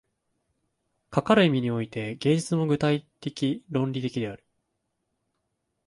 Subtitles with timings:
[1.11, 4.43] かかる意味において、芸術も具体的論理的である。